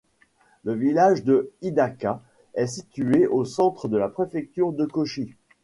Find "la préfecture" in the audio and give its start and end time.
3.99-4.73